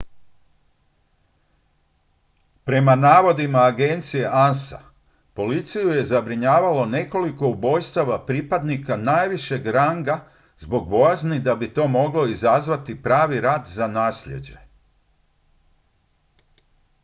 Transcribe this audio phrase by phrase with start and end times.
[2.65, 4.79] prema navodima agencije ansa
[5.33, 10.25] policiju je zabrinjavalo nekoliko ubojstava pripadnika najvišeg ranga
[10.59, 14.57] zbog bojazni da bi to moglo izazvati pravi rat za naslijeđe